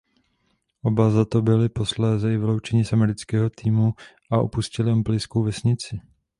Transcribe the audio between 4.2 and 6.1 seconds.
a opustili olympijskou vesnici.